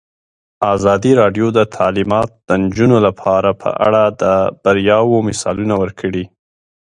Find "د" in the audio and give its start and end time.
1.57-1.59, 2.47-2.49, 4.21-4.23